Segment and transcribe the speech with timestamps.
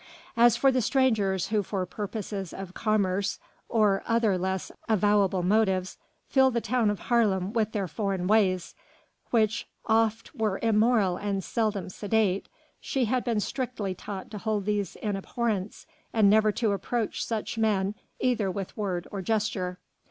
[0.35, 3.37] As for the strangers who for purposes of commerce
[3.69, 8.73] or other less avowable motives filled the town of Haarlem with their foreign ways
[9.29, 14.95] which oft were immoral and seldom sedate she had been strictly taught to hold these
[14.95, 19.77] in abhorrence and never to approach such men either with word or gesture.